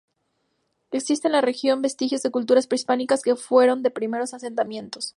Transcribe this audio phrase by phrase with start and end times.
[0.89, 5.09] Existen en la región vestigios de culturas prehispánicas que fueron los primeros asentamientos.